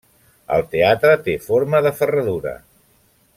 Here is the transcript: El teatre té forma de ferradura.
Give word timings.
El 0.55 0.63
teatre 0.71 1.13
té 1.27 1.35
forma 1.49 1.83
de 1.89 1.93
ferradura. 2.01 2.57